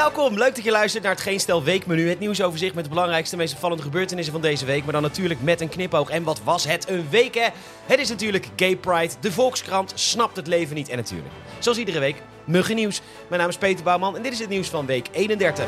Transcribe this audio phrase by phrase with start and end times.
[0.00, 2.08] Welkom, leuk dat je luistert naar het Geen Stel Weekmenu.
[2.08, 4.82] Het nieuwsoverzicht met de belangrijkste, meest opvallende gebeurtenissen van deze week.
[4.84, 6.10] Maar dan natuurlijk met een knipoog.
[6.10, 7.48] En wat was het een week, hè?
[7.86, 10.88] Het is natuurlijk Gay Pride, de Volkskrant snapt het leven niet.
[10.88, 13.00] En natuurlijk, zoals iedere week, muggen nieuws.
[13.28, 15.66] Mijn naam is Peter Bouwman en dit is het nieuws van week 31.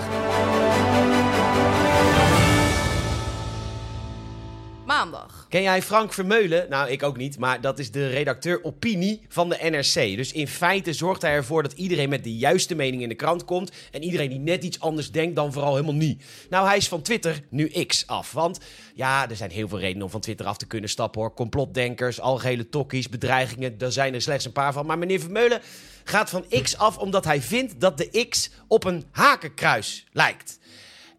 [5.49, 6.67] Ken jij Frank Vermeulen?
[6.69, 10.17] Nou, ik ook niet, maar dat is de redacteur opinie van de NRC.
[10.17, 13.45] Dus in feite zorgt hij ervoor dat iedereen met de juiste mening in de krant
[13.45, 13.73] komt.
[13.91, 16.25] En iedereen die net iets anders denkt, dan vooral helemaal niet.
[16.51, 18.33] Nou, hij is van Twitter nu X af.
[18.33, 18.61] Want
[18.95, 21.35] ja, er zijn heel veel redenen om van Twitter af te kunnen stappen hoor.
[21.35, 24.87] Complotdenkers, algehele tokkies, bedreigingen, daar zijn er slechts een paar van.
[24.87, 25.61] Maar meneer Vermeulen
[26.05, 30.61] gaat van X af omdat hij vindt dat de X op een hakenkruis lijkt.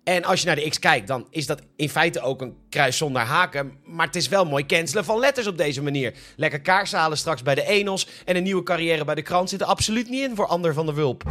[0.03, 2.97] En als je naar de X kijkt, dan is dat in feite ook een kruis
[2.97, 3.71] zonder haken.
[3.85, 6.13] Maar het is wel mooi cancelen van letters op deze manier.
[6.35, 9.67] Lekker kaarshalen straks bij de Enos en een nieuwe carrière bij de krant zit er
[9.67, 11.23] absoluut niet in voor Ander van der Wulp.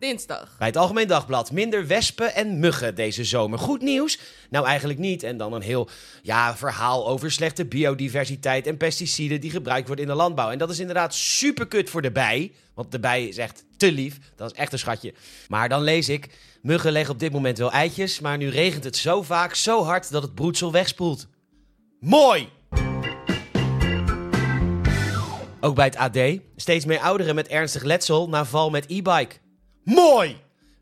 [0.00, 0.56] Dinsdag.
[0.58, 3.58] Bij het Algemeen Dagblad minder wespen en muggen deze zomer.
[3.58, 4.18] Goed nieuws?
[4.50, 5.22] Nou, eigenlijk niet.
[5.22, 5.88] En dan een heel
[6.22, 10.50] ja, verhaal over slechte biodiversiteit en pesticiden die gebruikt worden in de landbouw.
[10.50, 12.52] En dat is inderdaad super kut voor de bij.
[12.74, 14.18] Want de bij is echt te lief.
[14.36, 15.14] Dat is echt een schatje.
[15.48, 16.28] Maar dan lees ik:
[16.62, 18.20] muggen leggen op dit moment wel eitjes.
[18.20, 21.26] Maar nu regent het zo vaak, zo hard dat het broedsel wegspoelt.
[22.00, 22.48] Mooi!
[25.60, 26.18] Ook bij het AD.
[26.56, 29.34] Steeds meer ouderen met ernstig letsel na val met e-bike.
[29.86, 30.36] Mooi!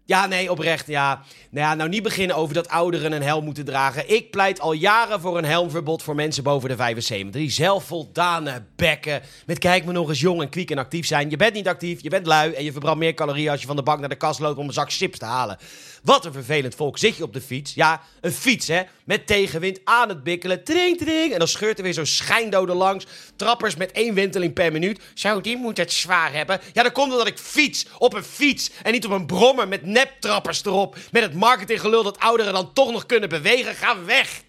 [0.08, 1.22] Ja, nee, oprecht, ja.
[1.50, 4.10] Nou ja, nou niet beginnen over dat ouderen een helm moeten dragen.
[4.14, 7.40] Ik pleit al jaren voor een helmverbod voor mensen boven de 75.
[7.40, 9.22] Die zelfvoldane bekken.
[9.46, 11.30] Met kijk me nog eens jong en kwiek en actief zijn.
[11.30, 13.76] Je bent niet actief, je bent lui en je verbrandt meer calorieën als je van
[13.76, 15.58] de bank naar de kast loopt om een zak chips te halen.
[16.02, 16.98] Wat een vervelend volk.
[16.98, 17.74] Zit je op de fiets?
[17.74, 18.82] Ja, een fiets, hè?
[19.04, 20.64] Met tegenwind aan het bikkelen.
[20.64, 21.32] Tring, tring.
[21.32, 23.06] En dan scheurt er weer zo'n schijndode langs.
[23.36, 25.00] Trappers met één wenteling per minuut.
[25.14, 26.60] Zo, die moet het zwaar hebben.
[26.72, 28.70] Ja, dan komt het dat ik fiets op een fiets.
[28.82, 30.96] En niet op een brommer met neptrappers erop.
[31.10, 33.74] Met het marketinggelul dat ouderen dan toch nog kunnen bewegen.
[33.74, 34.42] Ga weg!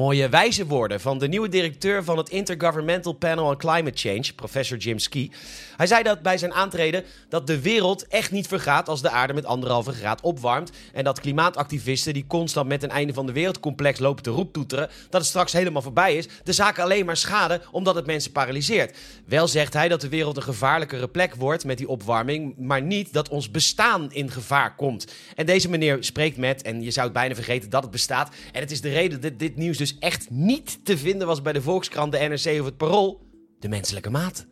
[0.00, 4.78] Mooie wijze woorden van de nieuwe directeur van het Intergovernmental Panel on Climate Change, professor
[4.78, 5.32] Jim Ski.
[5.76, 9.32] Hij zei dat bij zijn aantreden dat de wereld echt niet vergaat als de aarde
[9.32, 10.70] met anderhalve graad opwarmt.
[10.92, 15.20] En dat klimaatactivisten die constant met een einde van de wereldcomplex lopen te roeptoeteren, dat
[15.20, 18.98] het straks helemaal voorbij is, de zaken alleen maar schaden omdat het mensen paralyseert.
[19.26, 23.12] Wel zegt hij dat de wereld een gevaarlijkere plek wordt met die opwarming, maar niet
[23.12, 25.06] dat ons bestaan in gevaar komt.
[25.34, 28.34] En deze meneer spreekt met, en je zou het bijna vergeten dat het bestaat.
[28.52, 31.52] En het is de reden dat dit nieuws dus echt niet te vinden was bij
[31.52, 33.20] de Volkskrant, de NRC of het Parool.
[33.58, 34.46] De menselijke maat.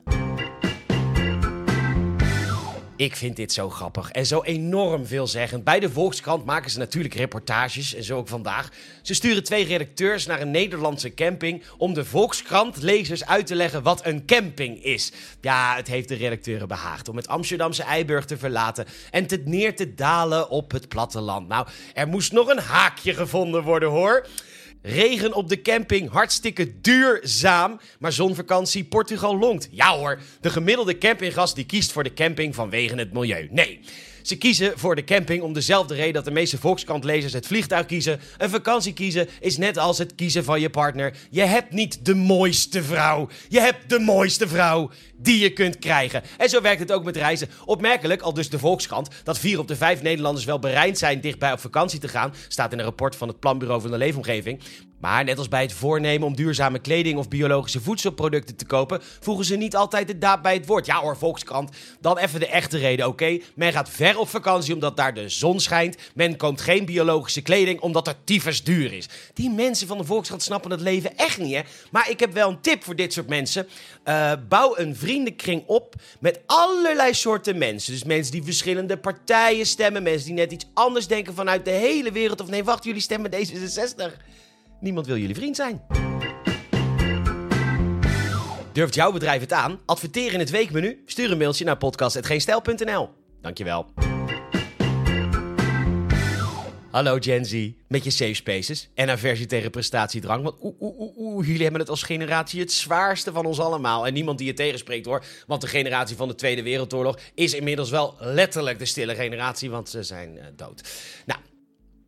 [2.99, 5.65] Ik vind dit zo grappig en zo enorm veelzeggend.
[5.65, 8.69] Bij de Volkskrant maken ze natuurlijk reportages en zo ook vandaag.
[9.03, 14.07] Ze sturen twee redacteurs naar een Nederlandse camping om de Volkskrant-lezers uit te leggen wat
[14.07, 15.13] een camping is.
[15.41, 19.77] Ja, het heeft de redacteuren behaagd om het Amsterdamse Eiburg te verlaten en te neer
[19.77, 21.49] te dalen op het platteland.
[21.49, 24.27] Nou, er moest nog een haakje gevonden worden hoor.
[24.89, 27.81] Regen op de camping, hartstikke duurzaam.
[27.99, 29.69] Maar zonvakantie, Portugal longt.
[29.71, 33.49] Ja hoor, de gemiddelde campinggast die kiest voor de camping vanwege het milieu.
[33.51, 33.81] Nee.
[34.29, 38.21] Ze kiezen voor de camping om dezelfde reden dat de meeste Volkskrant-lezers het vliegtuig kiezen.
[38.39, 41.17] Een vakantie kiezen is net als het kiezen van je partner.
[41.31, 43.29] Je hebt niet de mooiste vrouw.
[43.49, 46.23] Je hebt de mooiste vrouw die je kunt krijgen.
[46.37, 47.49] En zo werkt het ook met reizen.
[47.65, 51.53] Opmerkelijk, al dus de Volkskrant, dat vier op de vijf Nederlanders wel bereid zijn dichtbij
[51.53, 54.61] op vakantie te gaan, staat in een rapport van het Planbureau van de Leefomgeving.
[55.01, 59.45] Maar net als bij het voornemen om duurzame kleding of biologische voedselproducten te kopen, voegen
[59.45, 60.87] ze niet altijd de daad bij het woord.
[60.87, 61.71] Ja hoor, Volkskrant,
[62.01, 63.39] dan even de echte reden, oké?
[63.55, 65.97] Men gaat ver op vakantie omdat daar de zon schijnt.
[66.15, 69.09] Men koopt geen biologische kleding omdat het tyfus duur is.
[69.35, 71.63] Die mensen van de Volkskrant snappen het leven echt niet, hè?
[71.91, 73.67] Maar ik heb wel een tip voor dit soort mensen.
[74.05, 77.93] Uh, bouw een vriendenkring op met allerlei soorten mensen.
[77.93, 82.13] Dus mensen die verschillende partijen stemmen, mensen die net iets anders denken vanuit de hele
[82.13, 82.41] wereld.
[82.41, 84.13] Of nee, wacht, jullie stemmen D66.
[84.81, 85.83] Niemand wil jullie vriend zijn.
[88.73, 89.81] Durft jouw bedrijf het aan?
[89.87, 91.03] Adverteer in het weekmenu?
[91.07, 93.09] Stuur een mailtje naar podcast.geenstijl.nl.
[93.41, 93.87] Dankjewel.
[96.91, 100.43] Hallo Gen Z, met je safe spaces en aversie tegen prestatiedrang.
[100.43, 104.07] Want oeh, oeh, oeh, oeh, jullie hebben het als generatie het zwaarste van ons allemaal.
[104.07, 105.25] En niemand die je tegenspreekt hoor.
[105.47, 109.89] Want de generatie van de Tweede Wereldoorlog is inmiddels wel letterlijk de stille generatie, want
[109.89, 110.89] ze zijn uh, dood.
[111.27, 111.41] Nou,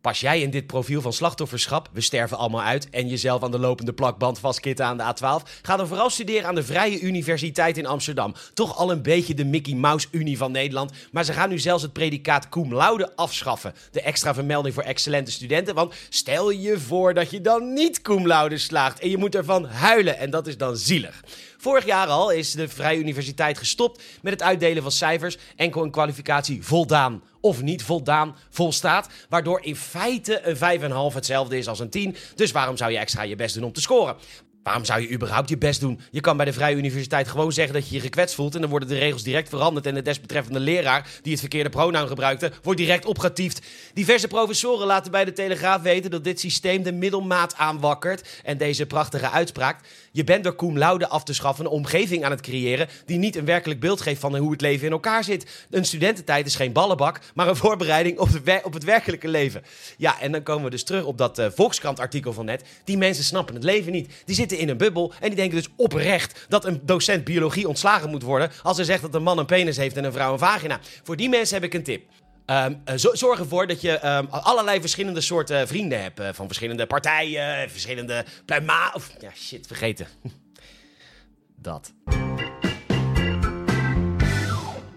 [0.01, 3.59] Pas jij in dit profiel van slachtofferschap, we sterven allemaal uit, en jezelf aan de
[3.59, 5.61] lopende plakband vastkitten aan de A12?
[5.63, 8.35] Ga dan vooral studeren aan de Vrije Universiteit in Amsterdam.
[8.55, 10.93] Toch al een beetje de Mickey Mouse Unie van Nederland.
[11.13, 13.75] Maar ze gaan nu zelfs het predicaat cum laude afschaffen.
[13.91, 15.75] De extra vermelding voor excellente studenten.
[15.75, 19.65] Want stel je voor dat je dan niet cum laude slaagt en je moet ervan
[19.65, 20.19] huilen.
[20.19, 21.23] En dat is dan zielig.
[21.61, 25.39] Vorig jaar al is de Vrije Universiteit gestopt met het uitdelen van cijfers.
[25.57, 29.09] Enkel een kwalificatie voldaan of niet voldaan volstaat.
[29.29, 30.81] Waardoor in feite een
[31.11, 32.17] 5,5 hetzelfde is als een 10.
[32.35, 34.17] Dus waarom zou je extra je best doen om te scoren?
[34.63, 36.01] Waarom zou je überhaupt je best doen?
[36.11, 38.55] Je kan bij de Vrije Universiteit gewoon zeggen dat je je gekwetst voelt.
[38.55, 39.87] En dan worden de regels direct veranderd.
[39.87, 43.67] En de desbetreffende leraar die het verkeerde pronoun gebruikte, wordt direct opgetiefd.
[43.95, 48.41] Diverse professoren laten bij de Telegraaf weten dat dit systeem de middelmaat aanwakkert.
[48.45, 49.81] En deze prachtige uitspraak.
[50.13, 52.89] Je bent door cum laude af te schaffen een omgeving aan het creëren.
[53.07, 55.67] die niet een werkelijk beeld geeft van hoe het leven in elkaar zit.
[55.71, 59.63] Een studententijd is geen ballenbak, maar een voorbereiding op, de op het werkelijke leven.
[59.97, 62.65] Ja, en dan komen we dus terug op dat uh, Volkskrant-artikel van net.
[62.85, 64.13] Die mensen snappen het leven niet.
[64.25, 68.11] Die zitten in een bubbel en die denken dus oprecht dat een docent biologie ontslagen
[68.11, 68.51] moet worden.
[68.63, 70.81] als hij zegt dat een man een penis heeft en een vrouw een vagina.
[71.03, 72.03] Voor die mensen heb ik een tip.
[72.51, 72.83] Um,
[73.13, 76.21] zorg ervoor dat je um, allerlei verschillende soorten vrienden hebt.
[76.21, 78.91] Uh, van verschillende partijen, verschillende pluima...
[78.95, 80.07] Of, ja, shit, vergeten.
[81.57, 81.93] dat.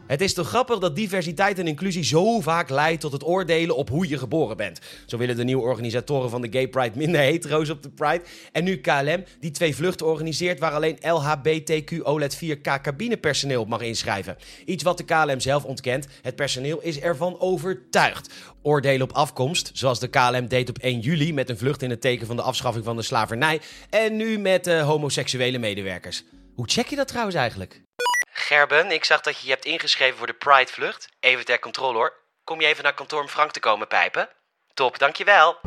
[0.08, 3.90] Het is toch grappig dat diversiteit en inclusie zo vaak leidt tot het oordelen op
[3.90, 4.80] hoe je geboren bent.
[5.06, 8.22] Zo willen de nieuwe organisatoren van de Gay Pride minder hetero's op de Pride.
[8.52, 13.82] En nu KLM, die twee vluchten organiseert waar alleen LHBTQ OLED 4K cabinepersoneel op mag
[13.82, 14.38] inschrijven.
[14.66, 16.08] Iets wat de KLM zelf ontkent.
[16.22, 18.34] Het personeel is ervan overtuigd.
[18.62, 22.02] Oordelen op afkomst, zoals de KLM deed op 1 juli met een vlucht in het
[22.02, 23.62] teken van de afschaffing van de slavernij.
[23.90, 26.24] En nu met uh, homoseksuele medewerkers.
[26.56, 27.82] Hoe check je dat trouwens eigenlijk?
[28.36, 31.10] Gerben, ik zag dat je je hebt ingeschreven voor de Pride-vlucht.
[31.20, 32.14] Even ter controle hoor.
[32.44, 34.30] Kom je even naar kantoor om Frank te komen pijpen?
[34.74, 35.58] Top, dankjewel.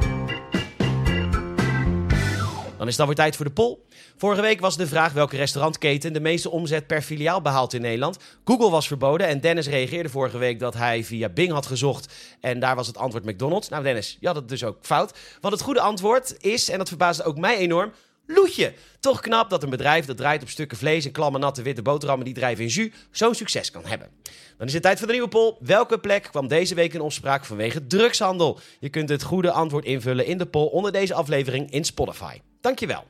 [2.79, 3.79] Dan is het alweer tijd voor de poll.
[4.17, 8.19] Vorige week was de vraag welke restaurantketen de meeste omzet per filiaal behaalt in Nederland.
[8.45, 12.15] Google was verboden en Dennis reageerde vorige week dat hij via Bing had gezocht.
[12.41, 13.69] En daar was het antwoord McDonald's.
[13.69, 15.19] Nou Dennis, je had het dus ook fout.
[15.41, 17.93] Want het goede antwoord is, en dat verbaasde ook mij enorm,
[18.27, 18.73] Loetje.
[19.01, 22.25] Toch knap dat een bedrijf dat draait op stukken vlees en klamme natte witte boterhammen
[22.25, 24.09] die drijven in jus zo'n succes kan hebben.
[24.59, 25.55] Dan is het tijd voor de nieuwe poll.
[25.61, 28.59] Welke plek kwam deze week in opspraak vanwege drugshandel?
[28.81, 32.41] Je kunt het goede antwoord invullen in de poll onder deze aflevering in Spotify.
[32.61, 33.05] Dankjewel.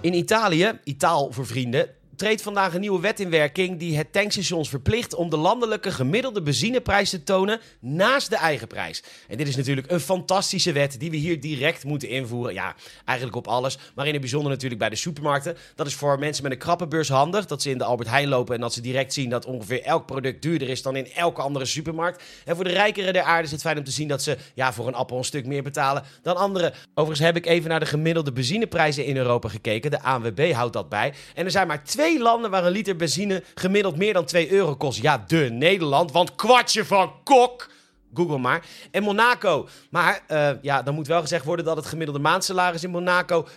[0.00, 1.90] In Italië, Itaal voor vrienden,
[2.22, 6.42] treedt vandaag een nieuwe wet in werking die het tankstations verplicht om de landelijke gemiddelde
[6.42, 9.02] benzineprijs te tonen naast de eigen prijs.
[9.28, 12.54] En dit is natuurlijk een fantastische wet die we hier direct moeten invoeren.
[12.54, 12.74] Ja,
[13.04, 15.56] eigenlijk op alles, maar in het bijzonder natuurlijk bij de supermarkten.
[15.74, 18.28] Dat is voor mensen met een krappe beurs handig, dat ze in de Albert Heijn
[18.28, 21.40] lopen en dat ze direct zien dat ongeveer elk product duurder is dan in elke
[21.40, 22.22] andere supermarkt.
[22.44, 24.72] En voor de rijkere der aarde is het fijn om te zien dat ze ja,
[24.72, 26.72] voor een appel een stuk meer betalen dan anderen.
[26.94, 29.90] Overigens heb ik even naar de gemiddelde benzineprijzen in Europa gekeken.
[29.90, 31.12] De ANWB houdt dat bij.
[31.34, 31.84] En er zijn maar
[32.20, 35.02] landen waar een liter benzine gemiddeld meer dan 2 euro kost.
[35.02, 37.70] Ja, de Nederland, want kwartje van kok.
[38.14, 38.64] Google maar.
[38.90, 39.68] En Monaco.
[39.90, 43.50] Maar uh, ja, dan moet wel gezegd worden dat het gemiddelde maandsalaris in Monaco 14.392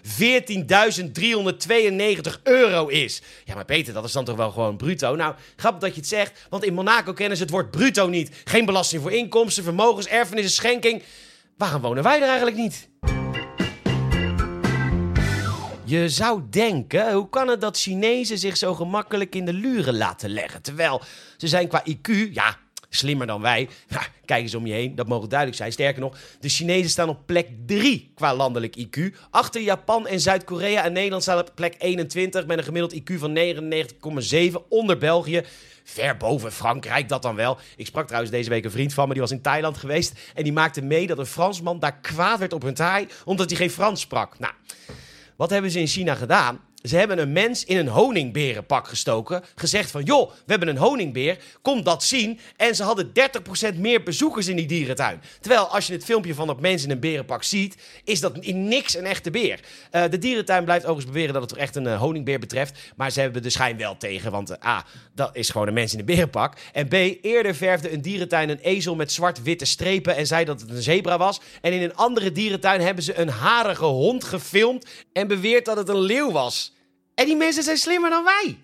[2.44, 3.22] euro is.
[3.44, 5.16] Ja, maar Peter, dat is dan toch wel gewoon bruto?
[5.16, 8.31] Nou, grappig dat je het zegt, want in Monaco kennen ze het woord bruto niet.
[8.44, 11.04] Geen belasting voor inkomsten, vermogens, erfenissen, schenking.
[11.58, 12.90] Waarom wonen wij er eigenlijk niet?
[15.88, 20.30] Je zou denken, hoe kan het dat Chinezen zich zo gemakkelijk in de luren laten
[20.30, 20.62] leggen?
[20.62, 21.02] Terwijl
[21.38, 22.58] ze zijn qua IQ, ja,
[22.90, 23.70] slimmer dan wij.
[24.26, 25.72] Kijk eens om je heen, dat mogen duidelijk zijn.
[25.72, 29.16] Sterker nog, de Chinezen staan op plek 3 qua landelijk IQ.
[29.30, 33.38] Achter Japan en Zuid-Korea en Nederland staan op plek 21 met een gemiddeld IQ van
[34.62, 35.44] 99,7 onder België.
[35.84, 37.58] Ver boven Frankrijk, dat dan wel.
[37.75, 40.13] Ik sprak trouwens deze week een vriend van me, die was in Thailand geweest.
[40.34, 43.58] En die maakte mee dat een Fransman daar kwaad werd op hun Thai, omdat hij
[43.60, 44.39] geen Frans sprak.
[44.39, 44.54] Nou...
[45.36, 46.60] Wat hebben ze in China gedaan?
[46.86, 49.44] Ze hebben een mens in een honingberenpak gestoken.
[49.56, 51.38] Gezegd van, joh, we hebben een honingbeer.
[51.62, 52.39] Kom dat zien.
[52.58, 53.12] En ze hadden
[53.75, 55.22] 30% meer bezoekers in die dierentuin.
[55.39, 57.75] Terwijl, als je het filmpje van dat mens in een berenpak ziet...
[58.04, 59.60] is dat in niks een echte beer.
[59.92, 62.80] Uh, de dierentuin blijft overigens beweren dat het echt een uh, honingbeer betreft.
[62.96, 64.32] Maar ze hebben de schijn wel tegen.
[64.32, 66.58] Want uh, A, dat is gewoon een mens in een berenpak.
[66.74, 70.15] En B, eerder verfde een dierentuin een ezel met zwart-witte strepen...
[70.15, 71.42] en zei dat het een zebra was.
[71.62, 74.88] En in een andere dierentuin hebben ze een harige hond gefilmd...
[75.13, 76.74] en beweert dat het een leeuw was.
[77.15, 78.57] En die mensen zijn slimmer dan wij.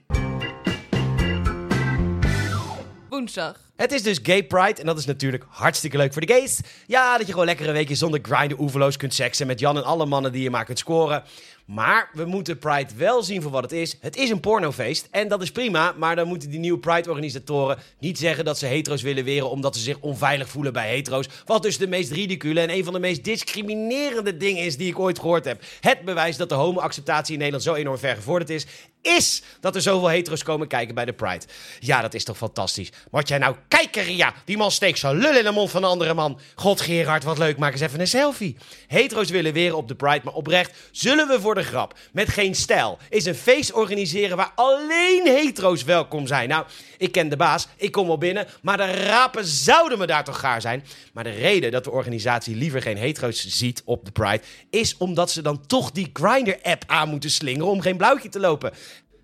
[3.10, 3.60] Woensdag.
[3.75, 6.60] Het is dus Gay Pride en dat is natuurlijk hartstikke leuk voor de gays.
[6.88, 9.84] Ja, dat je gewoon lekker een weekje zonder grinden oeverloos kunt seksen met Jan en
[9.84, 11.24] alle mannen die je maar kunt scoren.
[11.65, 13.98] Maar we moeten Pride wel zien voor wat het is.
[14.00, 15.94] Het is een pornofeest en dat is prima.
[15.98, 19.82] Maar dan moeten die nieuwe Pride-organisatoren niet zeggen dat ze hetero's willen weren omdat ze
[19.82, 21.27] zich onveilig voelen bij hetero's.
[21.46, 25.00] Wat dus de meest ridicule en een van de meest discriminerende dingen is die ik
[25.00, 25.63] ooit gehoord heb.
[25.80, 28.65] Het bewijs dat de homo-acceptatie in Nederland zo enorm ver gevorderd is,
[29.01, 31.46] is dat er zoveel hetero's komen kijken bij de Pride.
[31.79, 32.91] Ja, dat is toch fantastisch.
[33.12, 34.34] Wat jij nou kijken, Ria.
[34.46, 36.39] Die man steekt zo lul in de mond van een andere man.
[36.55, 37.58] God, Gerard, wat leuk.
[37.58, 38.58] Maak eens even een selfie.
[38.88, 42.55] Hetero's willen weren op de Pride, maar oprecht zullen we voor de grap, met geen
[42.55, 46.50] stijl, is een feest organiseren waar alleen hetero's welkom zijn.
[46.50, 46.65] Nou,
[46.98, 50.39] ik ken de baas, ik kom wel binnen, maar de rapen zouden me daar toch
[50.39, 50.84] gaar zijn.
[51.13, 55.31] Maar de reden dat de organisatie liever geen hetero's ziet op de Pride, is omdat
[55.31, 58.74] ze dan toch die Grindr-app aan moeten slingeren om geen blauwtje te lopen.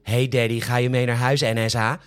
[0.08, 2.00] Hey daddy, ga je mee naar huis, NSA?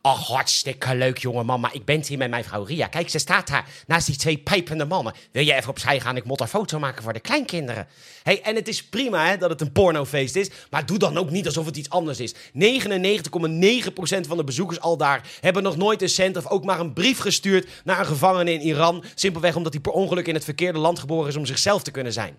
[0.00, 1.58] Ach, hartstikke leuk, jonge.
[1.58, 2.86] Maar ik ben hier met mijn vrouw Ria.
[2.86, 5.14] Kijk, ze staat daar naast die twee pijpende mannen.
[5.32, 6.16] Wil je even opzij gaan?
[6.16, 7.86] Ik moet een foto maken voor de kleinkinderen.
[8.22, 10.50] hey, en het is prima hè, dat het een pornofeest is.
[10.70, 12.34] Maar doe dan ook niet alsof het iets anders is.
[12.34, 12.38] 99,9%
[14.28, 17.18] van de bezoekers al daar hebben nog nooit een cent of ook maar een brief
[17.18, 19.04] gestuurd naar een gevangene in Iran.
[19.14, 22.12] Simpelweg omdat hij per ongeluk in het verkeerde land geboren is om zichzelf te kunnen
[22.12, 22.38] zijn.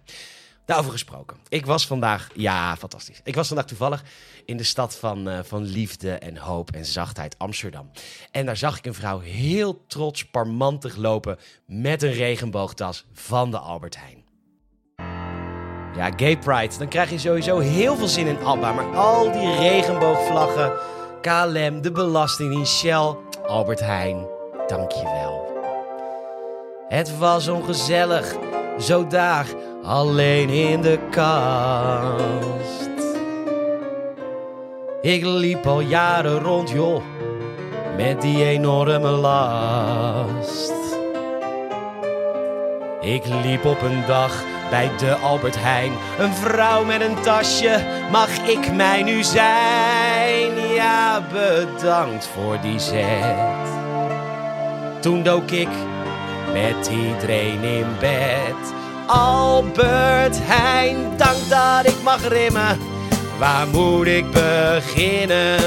[0.70, 1.38] Daarover gesproken.
[1.48, 3.22] Ik was vandaag, ja, fantastisch.
[3.24, 4.04] Ik was vandaag toevallig
[4.46, 7.92] in de stad van, uh, van liefde en hoop en zachtheid, Amsterdam.
[8.32, 13.58] En daar zag ik een vrouw heel trots, parmantig lopen met een regenboogtas van de
[13.58, 14.24] Albert Heijn.
[15.96, 18.74] Ja, Gay Pride, dan krijg je sowieso heel veel zin in ABBA.
[18.74, 20.74] Maar al die regenboogvlaggen,
[21.22, 23.16] KLM, de Belastingdienst, Shell,
[23.48, 24.28] Albert Heijn,
[24.68, 25.48] dankjewel.
[26.88, 28.36] Het was ongezellig,
[28.80, 29.46] zo daar
[29.84, 32.90] alleen in de kast.
[35.02, 37.04] Ik liep al jaren rond, joh,
[37.98, 40.74] met die enorme last.
[43.02, 45.92] Ik liep op een dag bij de Albert Heijn.
[46.20, 50.74] Een vrouw met een tasje, mag ik mij nu zijn?
[50.74, 53.38] Ja, bedankt voor die zet.
[55.00, 55.70] Toen dook ik
[56.54, 58.74] met iedereen in bed.
[59.06, 62.78] Albert Heijn, dank dat ik mag rimmen.
[63.38, 65.60] Waar moet ik beginnen?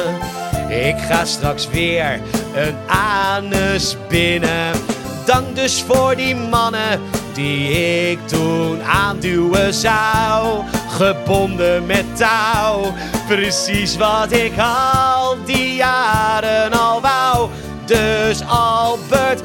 [0.68, 2.20] Ik ga straks weer
[2.54, 4.72] een anus binnen.
[5.26, 7.00] Dank dus voor die mannen
[7.32, 7.70] die
[8.10, 10.64] ik toen aanduwen zou.
[10.88, 12.92] Gebonden met touw,
[13.28, 17.50] precies wat ik al die jaren al wou.
[17.84, 19.40] Dus Albert,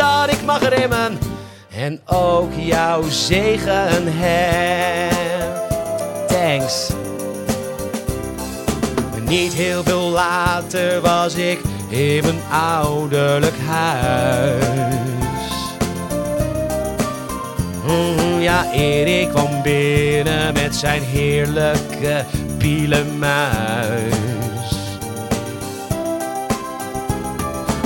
[0.00, 1.18] dat ik mag rimmen
[1.74, 5.78] en ook jouw zegen heb.
[6.28, 6.90] Thanks.
[9.28, 14.62] Niet heel veel later was ik in mijn ouderlijk huis.
[17.86, 22.24] Mm, ja, Erik kwam binnen met zijn heerlijke
[22.58, 24.29] pielenmuis.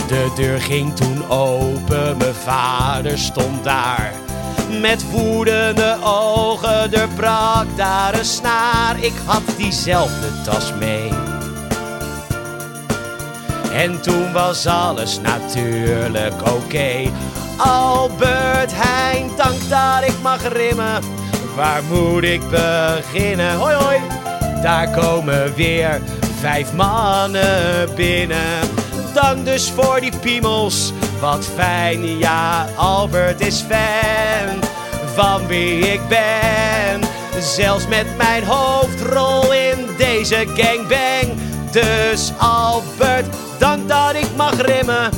[0.06, 4.12] De deur ging toen open, mijn vader stond daar.
[4.80, 8.96] Met woedende ogen, er brak daar een snaar.
[9.00, 11.12] Ik had diezelfde tas mee.
[13.72, 17.10] En toen was alles natuurlijk oké.
[17.56, 21.02] Albert Heijn, dank dat ik mag rimmen.
[21.56, 23.56] Waar moet ik beginnen?
[23.56, 24.00] Hoi hoi,
[24.62, 26.00] daar komen weer
[26.40, 28.73] vijf mannen binnen
[29.14, 30.92] dank dus voor die piemels.
[31.20, 34.60] Wat fijn, ja, Albert is fan
[35.14, 37.00] van wie ik ben.
[37.38, 41.38] Zelfs met mijn hoofdrol in deze gangbang.
[41.70, 43.26] Dus Albert,
[43.58, 45.10] dank dat ik mag rimmen.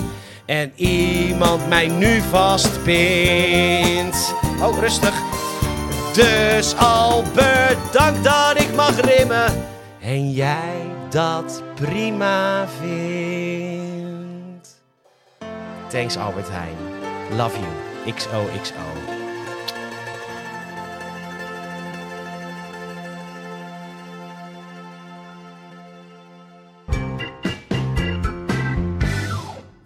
[0.47, 3.55] En iemand mij nu vastpint.
[4.63, 5.15] Oh, rustig.
[6.13, 9.65] Dus Albert, dank dat ik mag rimmen.
[10.01, 14.05] En jij dat prima vindt.
[15.89, 16.77] Thanks Albert Heijn.
[17.37, 17.73] Love you.
[18.15, 18.75] XOXO.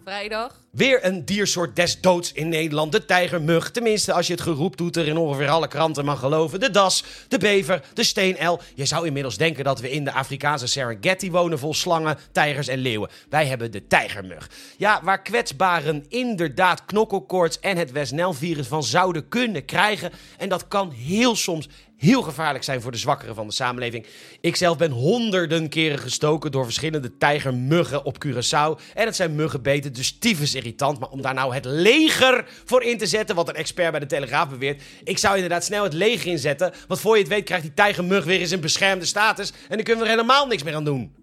[0.04, 0.60] Vrijdag.
[0.70, 2.92] Weer een diersoort des doods in Nederland.
[2.92, 3.70] De tijgermug.
[3.70, 6.60] Tenminste, als je het geroep doet er in ongeveer alle kranten mag geloven.
[6.60, 8.60] De das, de bever, de steenel.
[8.74, 12.78] Je zou inmiddels denken dat we in de Afrikaanse Serengeti wonen vol slangen, tijgers en
[12.78, 13.10] leeuwen.
[13.28, 14.50] Wij hebben de tijgermug.
[14.76, 20.12] Ja, waar kwetsbaren inderdaad knokkelkoorts en het West-Nijl-virus van zouden kunnen krijgen.
[20.38, 21.68] En dat kan heel soms
[22.00, 24.06] heel gevaarlijk zijn voor de zwakkeren van de samenleving.
[24.40, 28.94] Ik zelf ben honderden keren gestoken door verschillende tijgermuggen op Curaçao.
[28.94, 30.99] En het zijn muggenbeten, dus tyfus irritant.
[30.99, 34.07] Maar om daar nou het leger voor in te zetten, wat een expert bij de
[34.07, 34.83] Telegraaf beweert.
[35.05, 36.73] Ik zou inderdaad snel het leger inzetten.
[36.88, 39.50] Want voor je het weet krijgt die tijgermug weer eens een beschermde status.
[39.50, 41.14] En dan kunnen we er helemaal niks meer aan doen.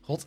[0.00, 0.24] God.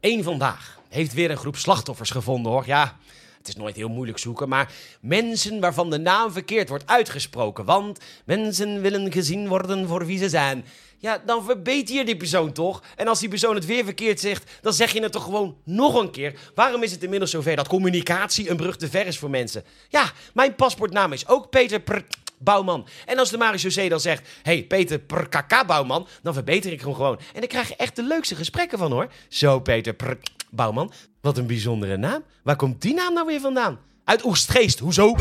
[0.00, 2.66] Eén vandaag heeft weer een groep slachtoffers gevonden hoor.
[2.66, 2.96] Ja,
[3.42, 7.64] het is nooit heel moeilijk zoeken, maar mensen waarvan de naam verkeerd wordt uitgesproken.
[7.64, 10.64] Want mensen willen gezien worden voor wie ze zijn.
[10.98, 12.82] Ja, dan verbeter je die persoon toch?
[12.96, 15.94] En als die persoon het weer verkeerd zegt, dan zeg je het toch gewoon nog
[15.94, 16.34] een keer.
[16.54, 19.64] Waarom is het inmiddels zover dat communicatie een brug te ver is voor mensen?
[19.88, 21.98] Ja, mijn paspoortnaam is ook Peter Pr
[22.38, 22.86] Bouwman.
[23.06, 27.18] En als de marechaussee dan zegt, hey Peter Prkk Bouwman, dan verbeter ik hem gewoon.
[27.34, 29.12] En dan krijg je echt de leukste gesprekken van hoor.
[29.28, 30.22] Zo Peter Prkk
[30.54, 32.24] Bouwman, wat een bijzondere naam.
[32.42, 33.78] Waar komt die naam nou weer vandaan?
[34.04, 35.14] Uit Oestgeest, hoezo?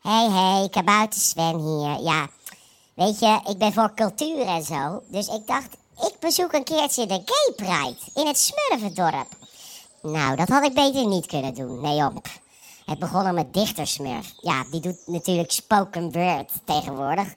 [0.00, 2.02] Hey, hey, kabouter Sven hier.
[2.02, 2.28] Ja,
[2.94, 5.02] weet je, ik ben voor cultuur en zo.
[5.08, 9.28] Dus ik dacht, ik bezoek een keertje de Gay Pride in het Smurfendorp.
[10.02, 11.80] Nou, dat had ik beter niet kunnen doen.
[11.80, 12.26] Nee, op.
[12.86, 14.32] Het begon met dichtersmurf.
[14.40, 17.34] Ja, die doet natuurlijk spoken word tegenwoordig.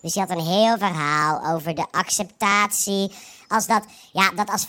[0.00, 3.12] Dus die had een heel verhaal over de acceptatie.
[3.48, 4.66] Als dat, ja, dat als 95%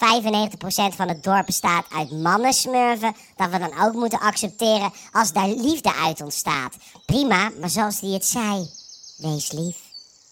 [0.96, 5.96] van het dorp bestaat uit mannensmurven, dat we dan ook moeten accepteren als daar liefde
[5.96, 6.76] uit ontstaat.
[7.06, 8.70] Prima, maar zoals hij het zei.
[9.18, 9.78] Wees lief.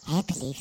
[0.05, 0.59] Heb lief.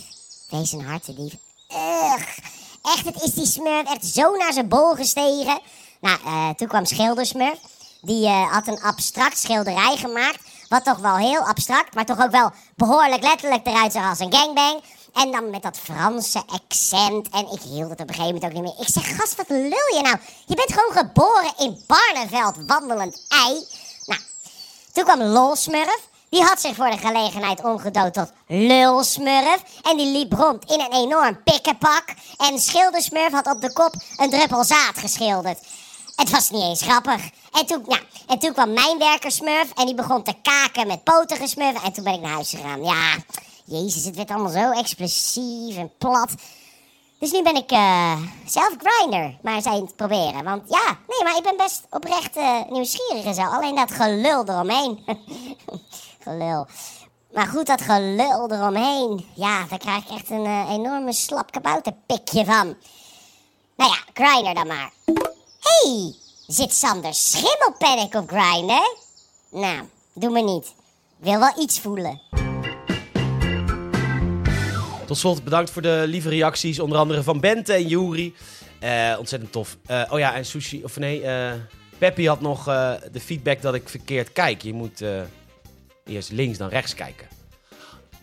[0.50, 1.36] Wees een harte lief.
[1.68, 2.38] Ugh.
[2.82, 5.60] Echt, het is die smurf echt zo naar zijn bol gestegen.
[6.00, 7.58] Nou, uh, toen kwam Schildersmurf.
[8.06, 10.38] Die uh, had een abstract schilderij gemaakt.
[10.68, 14.32] Wat toch wel heel abstract, maar toch ook wel behoorlijk letterlijk eruit zag als een
[14.32, 14.82] gangbang.
[15.14, 17.28] En dan met dat Franse accent.
[17.28, 18.86] En ik hield het op een gegeven moment ook niet meer.
[18.86, 20.16] Ik zeg, gast, wat lul je nou?
[20.46, 23.66] Je bent gewoon geboren in Barneveld, wandelend ei.
[24.04, 24.20] Nou,
[24.92, 26.08] toen kwam Lolsmurf.
[26.28, 29.62] Die had zich voor de gelegenheid omgedood tot Lulsmurf.
[29.82, 32.04] En die liep rond in een enorm pikkenpak.
[32.36, 35.58] En Schildersmurf had op de kop een druppel zaad geschilderd.
[36.16, 37.30] Het was niet eens grappig.
[37.56, 41.46] En toen, ja, en toen kwam mijn werkersmurf en die begon te kaken met potige
[41.46, 41.82] smurfen.
[41.82, 42.84] En toen ben ik naar huis gegaan.
[42.84, 43.16] Ja,
[43.64, 46.34] jezus, het werd allemaal zo explosief en plat.
[47.18, 50.44] Dus nu ben ik uh, zelf grinder, maar eens het proberen.
[50.44, 53.42] Want ja, nee, maar ik ben best oprecht uh, nieuwsgierig en zo.
[53.42, 55.04] Alleen dat gelul eromheen.
[56.24, 56.66] gelul.
[57.32, 59.26] Maar goed, dat gelul eromheen.
[59.34, 62.76] Ja, daar krijg ik echt een uh, enorme slap kabouterpikje van.
[63.76, 64.92] Nou ja, grinder dan maar.
[65.60, 66.14] hey,
[66.46, 68.96] zit Sander Schimmelpennik op grinder?
[69.50, 70.74] Nou, doe me niet.
[71.16, 72.20] Wil wel iets voelen.
[75.06, 78.34] Tot slot bedankt voor de lieve reacties, onder andere van Bente en Juri.
[78.82, 79.76] Uh, ontzettend tof.
[79.90, 81.52] Uh, oh ja, en Sushi, of nee, uh,
[81.98, 82.64] Peppy had nog
[83.12, 84.62] de feedback dat ik verkeerd kijk.
[84.62, 85.04] Je moet
[86.04, 87.28] eerst links dan rechts kijken.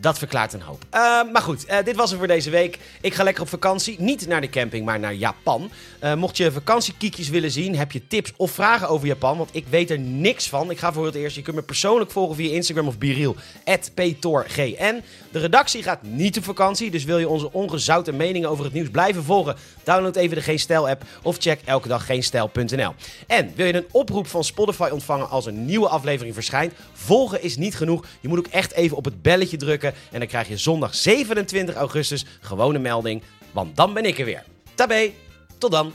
[0.03, 0.85] Dat verklaart een hoop.
[0.93, 0.99] Uh,
[1.31, 2.79] maar goed, uh, dit was het voor deze week.
[3.01, 3.95] Ik ga lekker op vakantie.
[3.99, 5.71] Niet naar de camping, maar naar Japan.
[6.03, 9.37] Uh, mocht je vakantiekiekjes willen zien, heb je tips of vragen over Japan?
[9.37, 10.71] Want ik weet er niks van.
[10.71, 11.35] Ik ga voor het eerst.
[11.35, 13.35] Je kunt me persoonlijk volgen via Instagram of Biriel.
[13.93, 15.01] PTORGN.
[15.31, 16.91] De redactie gaat niet op vakantie.
[16.91, 19.55] Dus wil je onze ongezouten meningen over het nieuws blijven volgen?
[19.83, 22.93] Download even de Geen Stijl app of check elke dag geenstijl.nl.
[23.27, 26.73] En wil je een oproep van Spotify ontvangen als een nieuwe aflevering verschijnt?
[26.93, 28.05] Volgen is niet genoeg.
[28.19, 29.92] Je moet ook echt even op het belletje drukken.
[30.11, 34.43] En dan krijg je zondag 27 augustus gewone melding, want dan ben ik er weer.
[34.75, 35.11] Tabé,
[35.57, 35.93] tot dan!